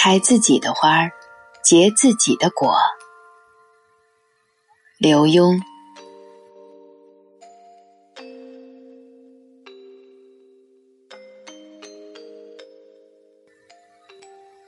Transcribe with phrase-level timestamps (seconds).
[0.00, 1.10] 开自己的花儿，
[1.64, 2.76] 结自己的果。
[4.96, 5.60] 刘墉。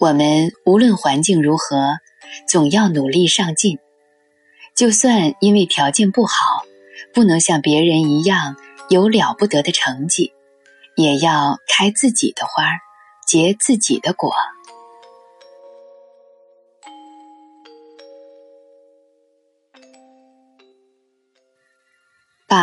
[0.00, 1.98] 我们无论环境如何，
[2.48, 3.78] 总要努力上进。
[4.74, 6.34] 就算因为条件不好，
[7.14, 8.56] 不能像别人一样
[8.88, 10.32] 有了不得的成绩，
[10.96, 12.80] 也要开自己的花儿，
[13.28, 14.34] 结自己的果。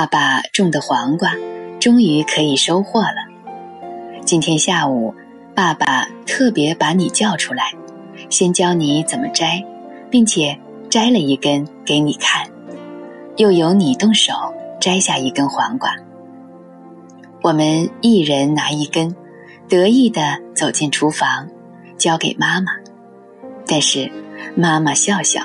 [0.08, 1.34] 爸爸种的黄瓜
[1.82, 3.28] 终于可以收获了。
[4.24, 5.14] 今天下午，
[5.54, 7.74] 爸爸特别把你叫出来，
[8.30, 9.62] 先教你怎么摘，
[10.10, 10.58] 并且
[10.90, 12.48] 摘了一根给你看，
[13.36, 14.32] 又由你动手
[14.80, 15.94] 摘下一根黄瓜。
[17.42, 19.14] 我们一人拿一根，
[19.68, 21.50] 得意地走进厨房，
[21.98, 22.72] 交给妈妈。
[23.66, 24.10] 但是
[24.56, 25.42] 妈妈笑笑：“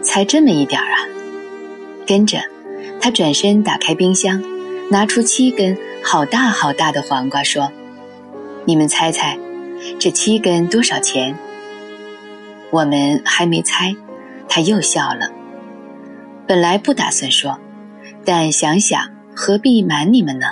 [0.00, 1.04] 才这么一点儿啊！”
[2.08, 2.40] 跟着。
[3.00, 4.42] 他转身打开冰箱，
[4.90, 7.72] 拿出七根好大好大的黄瓜，说
[8.66, 9.38] ：“你们猜猜，
[9.98, 11.34] 这七根多少钱？”
[12.70, 13.96] 我们还没猜，
[14.48, 15.30] 他又笑了。
[16.46, 17.58] 本来不打算说，
[18.24, 19.00] 但想想
[19.34, 20.46] 何必瞒你们呢？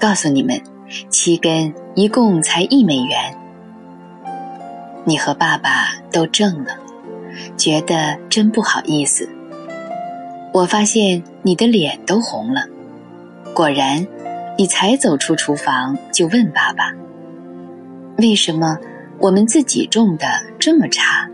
[0.00, 0.60] 告诉你们，
[1.10, 3.36] 七根一共才一美元。
[5.04, 6.76] 你和爸爸都挣了，
[7.56, 9.28] 觉得真不好意思。
[10.58, 12.62] 我发现你的脸都红了。
[13.54, 14.04] 果然，
[14.56, 16.92] 你才走出厨房就问爸爸
[18.18, 18.76] ：“为什么
[19.20, 20.26] 我们自己种的
[20.58, 21.30] 这么差？”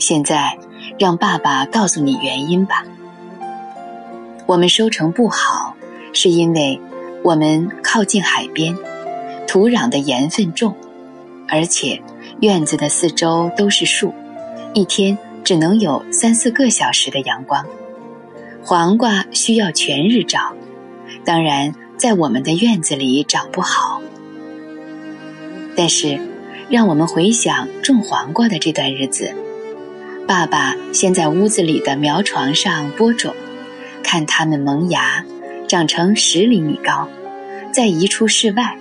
[0.00, 0.56] 现在，
[0.98, 2.82] 让爸爸告诉你原因吧。
[4.46, 5.76] 我们收成不好，
[6.14, 6.80] 是因为
[7.22, 8.74] 我们靠近海边，
[9.46, 10.74] 土壤的盐分重，
[11.48, 12.00] 而且
[12.40, 14.14] 院子的四周都是树，
[14.72, 15.18] 一天。
[15.48, 17.64] 只能有三四个小时的阳光，
[18.62, 20.52] 黄瓜需要全日照，
[21.24, 24.02] 当然在我们的院子里长不好。
[25.74, 26.20] 但是，
[26.68, 29.32] 让我们回想种黄瓜的这段日子，
[30.26, 33.34] 爸爸先在屋子里的苗床上播种，
[34.02, 35.24] 看它们萌芽，
[35.66, 37.08] 长成十厘米高，
[37.72, 38.76] 再移出室外。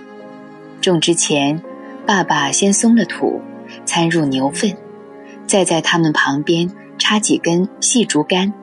[0.81, 1.63] 种之前，
[2.05, 3.41] 爸爸先松了土，
[3.85, 4.75] 掺入牛粪。
[5.47, 8.53] 再在它们旁边插几根细竹竿，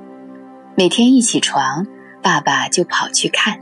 [0.77, 1.87] 每天一起床，
[2.23, 3.59] 爸爸就跑去看，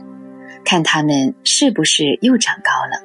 [0.65, 3.01] 看它们是不是又长高了。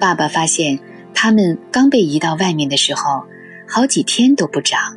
[0.00, 0.80] 爸爸发现
[1.14, 3.24] 它们刚被移到外面的时候，
[3.68, 4.96] 好几天都不长，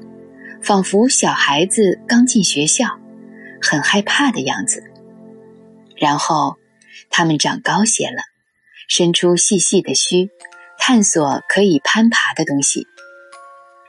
[0.63, 2.99] 仿佛小孩子刚进学校，
[3.61, 4.83] 很害怕的样子。
[5.97, 6.57] 然后，
[7.11, 8.23] 它们长高些了，
[8.87, 10.31] 伸出细细的须，
[10.79, 12.87] 探索可以攀爬的东西。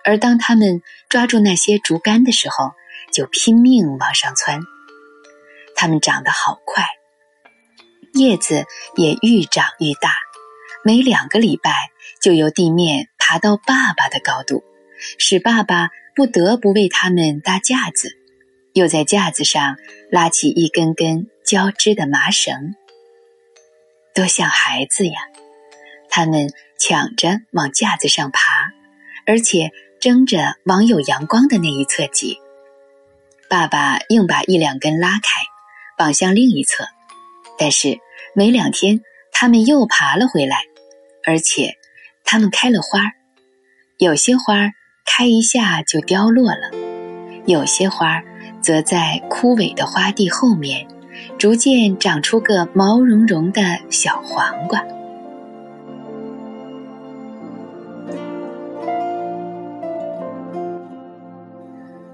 [0.04, 2.72] 而当他们抓住那些竹竿的时候，
[3.12, 4.60] 就拼命往上窜。
[5.76, 6.84] 它们长得好快，
[8.14, 8.64] 叶子
[8.96, 10.14] 也愈长愈大，
[10.84, 11.90] 每两个礼拜
[12.20, 14.64] 就由地面爬到爸爸的高度，
[15.18, 18.16] 使爸爸不得不为它们搭架子，
[18.72, 19.76] 又在架子上
[20.10, 22.74] 拉起一根根交织的麻绳。
[24.14, 25.14] 多像孩子呀！
[26.10, 28.40] 他们抢着往架子上爬，
[29.26, 29.70] 而且。
[30.02, 32.38] 争着往有阳光的那一侧挤，
[33.48, 35.40] 爸爸硬把一两根拉开，
[35.96, 36.86] 绑向另一侧。
[37.56, 38.00] 但是
[38.34, 40.56] 没两天，它们又爬了回来，
[41.24, 41.76] 而且
[42.24, 43.12] 它们开了花儿。
[43.96, 44.72] 有些花儿
[45.04, 46.72] 开一下就凋落了，
[47.46, 48.24] 有些花儿
[48.60, 50.88] 则在枯萎的花蒂后面，
[51.38, 54.84] 逐渐长出个毛茸茸的小黄瓜。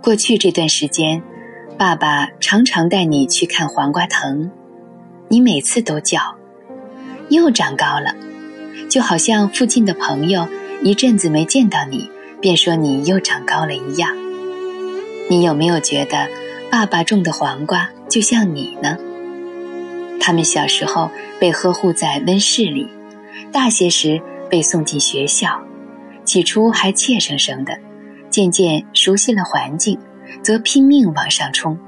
[0.00, 1.23] 过去这段时间，
[1.77, 4.50] 爸爸常常带你去看黄瓜藤，
[5.29, 6.21] 你每次都叫，
[7.29, 8.15] 又长高了，
[8.89, 10.49] 就好像附近的朋友
[10.83, 12.09] 一阵子没见到你，
[12.41, 14.17] 便说你又长高了一样。
[15.29, 16.29] 你有没有觉得
[16.71, 18.97] 爸爸种的黄瓜就像你呢？
[20.21, 21.11] 他们小时候
[21.41, 22.89] 被呵护在温室里，
[23.53, 25.61] 大些时被送进学校，
[26.25, 27.77] 起初还怯生生的。
[28.30, 29.98] 渐渐熟悉了环境，
[30.42, 31.78] 则拼命往上冲。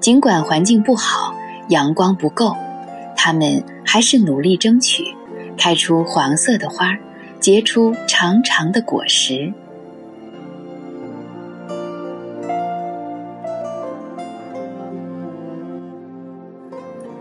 [0.00, 1.34] 尽管环境不好，
[1.68, 2.54] 阳光不够，
[3.16, 5.02] 他们还是努力争取，
[5.56, 6.96] 开出黄色的花，
[7.40, 9.52] 结出长长的果实。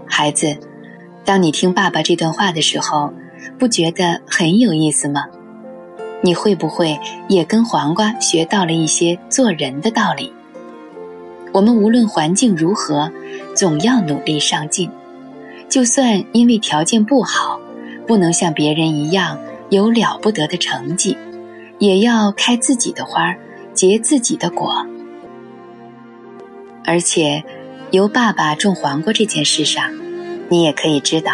[0.07, 0.57] 孩子，
[1.23, 3.13] 当你听爸爸这段话的时候，
[3.59, 5.25] 不觉得很有意思吗？
[6.25, 6.99] 你会不会
[7.29, 10.33] 也跟黄瓜学到了一些做人的道理？
[11.53, 13.11] 我们无论环境如何，
[13.55, 14.89] 总要努力上进。
[15.69, 17.59] 就算因为条件不好，
[18.07, 19.37] 不能像别人一样
[19.69, 21.15] 有了不得的成绩，
[21.77, 23.35] 也要开自己的花，
[23.75, 24.83] 结自己的果。
[26.83, 27.43] 而且，
[27.91, 29.91] 由爸爸种黄瓜这件事上，
[30.49, 31.33] 你也可以知道，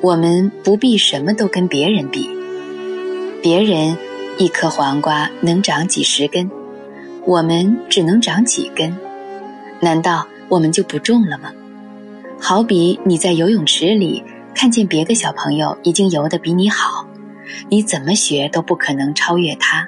[0.00, 2.28] 我们不必什么都跟别人比。
[3.44, 3.94] 别人
[4.38, 6.50] 一颗黄瓜能长几十根，
[7.26, 8.96] 我们只能长几根，
[9.82, 11.52] 难道我们就不种了吗？
[12.40, 14.24] 好比你在游泳池里
[14.54, 17.06] 看见别的小朋友已经游得比你好，
[17.68, 19.86] 你怎么学都不可能超越他，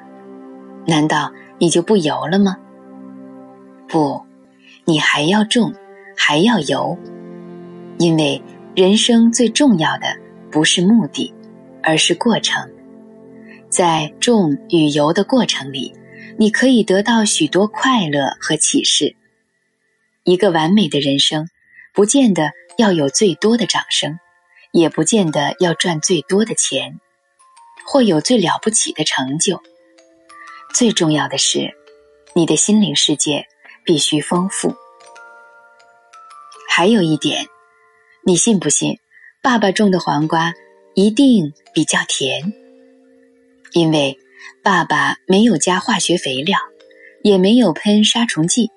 [0.85, 2.59] 难道你就不游了吗？
[3.89, 4.21] 不，
[4.85, 5.73] 你还要种，
[6.15, 6.95] 还要游，
[7.97, 8.43] 因为
[8.75, 10.09] 人生最重要的
[10.51, 11.33] 不是目的，
[11.83, 12.63] 而是过程。
[13.77, 15.95] 在种与游的过程里，
[16.39, 19.15] 你可以得到许多快乐和启示。
[20.25, 21.47] 一个完美的人生，
[21.93, 24.19] 不见得要有最多的掌声，
[24.73, 26.99] 也不见得要赚最多的钱，
[27.85, 29.63] 或有最了不起的成就。
[30.73, 31.77] 最重要的是，
[32.35, 33.45] 你的心灵世界
[33.85, 34.75] 必须丰富。
[36.71, 37.47] 还有一点，
[38.25, 38.99] 你信不信？
[39.43, 40.55] 爸爸种的黄瓜
[40.95, 42.55] 一定比较甜。
[43.77, 44.19] 因为
[44.63, 46.59] 爸爸没有加化学肥料，
[47.23, 48.71] 也没有喷杀虫剂，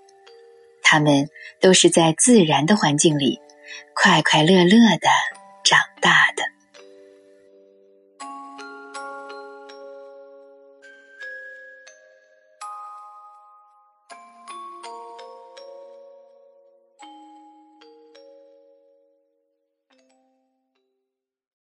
[0.84, 1.30] 他们
[1.62, 3.40] 都是在自然的环境里
[3.94, 5.08] 快快乐乐的
[5.64, 6.59] 长大的。